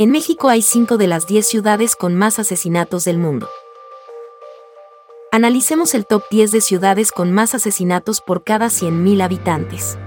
En 0.00 0.10
México 0.12 0.48
hay 0.48 0.62
5 0.62 0.96
de 0.96 1.06
las 1.06 1.26
10 1.26 1.46
ciudades 1.46 1.94
con 1.94 2.14
más 2.14 2.38
asesinatos 2.38 3.04
del 3.04 3.18
mundo. 3.18 3.50
Analicemos 5.30 5.94
el 5.94 6.06
top 6.06 6.22
10 6.30 6.52
de 6.52 6.62
ciudades 6.62 7.12
con 7.12 7.32
más 7.32 7.54
asesinatos 7.54 8.22
por 8.22 8.42
cada 8.42 8.68
100.000 8.68 9.22
habitantes. 9.22 9.98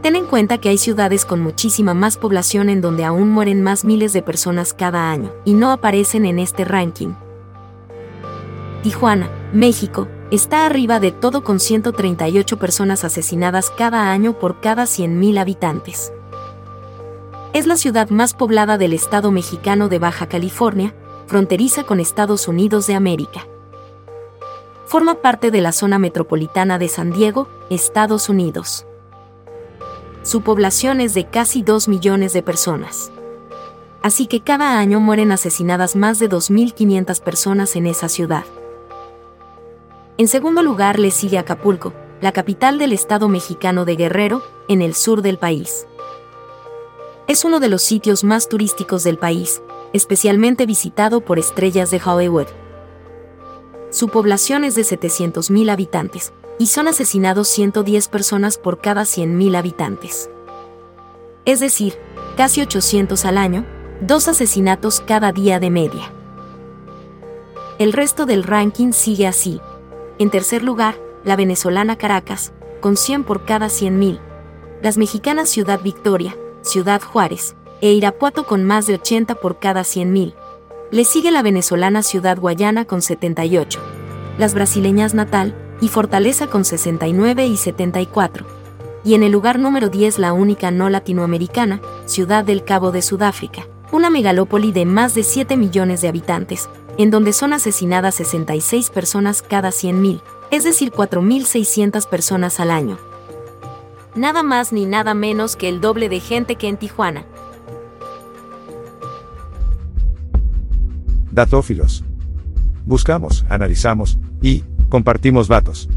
Ten 0.00 0.16
en 0.16 0.24
cuenta 0.24 0.56
que 0.56 0.70
hay 0.70 0.78
ciudades 0.78 1.26
con 1.26 1.42
muchísima 1.42 1.92
más 1.92 2.16
población 2.16 2.70
en 2.70 2.80
donde 2.80 3.04
aún 3.04 3.30
mueren 3.30 3.62
más 3.62 3.84
miles 3.84 4.14
de 4.14 4.22
personas 4.22 4.72
cada 4.72 5.10
año, 5.10 5.30
y 5.44 5.52
no 5.52 5.70
aparecen 5.70 6.24
en 6.24 6.38
este 6.38 6.64
ranking. 6.64 7.12
Tijuana, 8.82 9.28
México, 9.52 10.08
está 10.30 10.64
arriba 10.64 11.00
de 11.00 11.12
todo 11.12 11.44
con 11.44 11.60
138 11.60 12.58
personas 12.58 13.04
asesinadas 13.04 13.70
cada 13.70 14.10
año 14.10 14.38
por 14.38 14.62
cada 14.62 14.84
100.000 14.84 15.38
habitantes. 15.38 16.14
Es 17.54 17.68
la 17.68 17.76
ciudad 17.76 18.10
más 18.10 18.34
poblada 18.34 18.78
del 18.78 18.92
estado 18.92 19.30
mexicano 19.30 19.88
de 19.88 20.00
Baja 20.00 20.28
California, 20.28 20.92
fronteriza 21.28 21.84
con 21.84 22.00
Estados 22.00 22.48
Unidos 22.48 22.88
de 22.88 22.96
América. 22.96 23.46
Forma 24.86 25.22
parte 25.22 25.52
de 25.52 25.60
la 25.60 25.70
zona 25.70 26.00
metropolitana 26.00 26.80
de 26.80 26.88
San 26.88 27.12
Diego, 27.12 27.46
Estados 27.70 28.28
Unidos. 28.28 28.86
Su 30.24 30.42
población 30.42 31.00
es 31.00 31.14
de 31.14 31.26
casi 31.26 31.62
2 31.62 31.86
millones 31.86 32.32
de 32.32 32.42
personas. 32.42 33.12
Así 34.02 34.26
que 34.26 34.40
cada 34.40 34.76
año 34.80 34.98
mueren 34.98 35.30
asesinadas 35.30 35.94
más 35.94 36.18
de 36.18 36.28
2.500 36.28 37.20
personas 37.20 37.76
en 37.76 37.86
esa 37.86 38.08
ciudad. 38.08 38.44
En 40.18 40.26
segundo 40.26 40.60
lugar 40.64 40.98
le 40.98 41.12
sigue 41.12 41.38
Acapulco, 41.38 41.92
la 42.20 42.32
capital 42.32 42.78
del 42.78 42.92
estado 42.92 43.28
mexicano 43.28 43.84
de 43.84 43.94
Guerrero, 43.94 44.42
en 44.66 44.82
el 44.82 44.96
sur 44.96 45.22
del 45.22 45.38
país. 45.38 45.86
Es 47.26 47.44
uno 47.44 47.58
de 47.58 47.68
los 47.68 47.82
sitios 47.82 48.22
más 48.22 48.48
turísticos 48.48 49.02
del 49.02 49.18
país, 49.18 49.62
especialmente 49.94 50.66
visitado 50.66 51.22
por 51.22 51.38
estrellas 51.38 51.90
de 51.90 52.00
Hollywood. 52.04 52.48
Su 53.90 54.08
población 54.08 54.64
es 54.64 54.74
de 54.74 54.82
700.000 54.82 55.70
habitantes, 55.70 56.34
y 56.58 56.66
son 56.66 56.86
asesinados 56.86 57.48
110 57.48 58.08
personas 58.08 58.58
por 58.58 58.80
cada 58.80 59.02
100.000 59.02 59.56
habitantes. 59.56 60.28
Es 61.46 61.60
decir, 61.60 61.94
casi 62.36 62.60
800 62.60 63.24
al 63.24 63.38
año, 63.38 63.64
dos 64.00 64.28
asesinatos 64.28 65.00
cada 65.00 65.32
día 65.32 65.58
de 65.60 65.70
media. 65.70 66.12
El 67.78 67.92
resto 67.92 68.26
del 68.26 68.44
ranking 68.44 68.92
sigue 68.92 69.26
así. 69.26 69.60
En 70.18 70.30
tercer 70.30 70.62
lugar, 70.62 70.96
la 71.24 71.36
venezolana 71.36 71.96
Caracas, 71.96 72.52
con 72.80 72.96
100 72.96 73.24
por 73.24 73.44
cada 73.46 73.66
100.000. 73.66 74.20
Las 74.82 74.98
mexicanas 74.98 75.48
Ciudad 75.48 75.80
Victoria, 75.82 76.36
Ciudad 76.64 77.02
Juárez, 77.02 77.56
e 77.82 77.92
Irapuato 77.92 78.46
con 78.46 78.64
más 78.64 78.86
de 78.86 78.94
80 78.94 79.34
por 79.34 79.58
cada 79.58 79.82
100.000. 79.82 80.34
Le 80.90 81.04
sigue 81.04 81.30
la 81.30 81.42
venezolana 81.42 82.02
Ciudad 82.02 82.38
Guayana 82.38 82.86
con 82.86 83.02
78. 83.02 83.80
Las 84.38 84.54
brasileñas 84.54 85.12
Natal, 85.12 85.54
y 85.82 85.88
Fortaleza 85.88 86.46
con 86.46 86.64
69 86.64 87.46
y 87.46 87.58
74. 87.58 88.46
Y 89.04 89.12
en 89.14 89.22
el 89.22 89.32
lugar 89.32 89.58
número 89.58 89.90
10 89.90 90.18
la 90.18 90.32
única 90.32 90.70
no 90.70 90.88
latinoamericana, 90.88 91.82
Ciudad 92.06 92.44
del 92.44 92.64
Cabo 92.64 92.92
de 92.92 93.02
Sudáfrica, 93.02 93.66
una 93.92 94.08
megalópoli 94.08 94.72
de 94.72 94.86
más 94.86 95.14
de 95.14 95.22
7 95.22 95.58
millones 95.58 96.00
de 96.00 96.08
habitantes, 96.08 96.70
en 96.96 97.10
donde 97.10 97.34
son 97.34 97.52
asesinadas 97.52 98.14
66 98.14 98.88
personas 98.88 99.42
cada 99.42 99.68
100.000, 99.68 100.22
es 100.50 100.64
decir, 100.64 100.92
4.600 100.92 102.08
personas 102.08 102.58
al 102.58 102.70
año. 102.70 102.96
Nada 104.16 104.42
más 104.42 104.72
ni 104.72 104.86
nada 104.86 105.12
menos 105.14 105.56
que 105.56 105.68
el 105.68 105.80
doble 105.80 106.08
de 106.08 106.20
gente 106.20 106.56
que 106.56 106.68
en 106.68 106.76
Tijuana. 106.76 107.24
Datófilos. 111.32 112.04
Buscamos, 112.86 113.44
analizamos 113.48 114.18
y 114.40 114.62
compartimos 114.88 115.48
datos. 115.48 115.88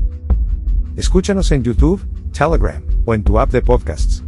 Escúchanos 0.96 1.52
en 1.52 1.64
YouTube, 1.64 2.02
Telegram 2.32 2.82
o 3.06 3.14
en 3.14 3.24
tu 3.24 3.40
app 3.40 3.52
de 3.52 3.62
podcasts. 3.62 4.24